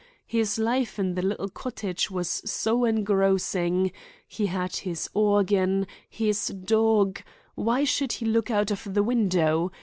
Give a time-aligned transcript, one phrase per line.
[0.25, 8.25] His life in the little cottage was so engrossing—he had his organ—his dog—why should he
[8.25, 9.71] look out of the window?